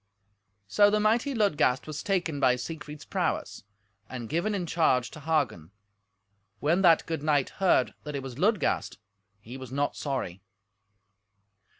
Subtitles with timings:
[0.65, 3.63] So the mighty Ludgast was taken by Siegfried's prowess,
[4.09, 5.69] and given in charge to Hagen.
[6.59, 8.97] When that good knight heard that it was Ludgast
[9.39, 10.41] he was not sorry.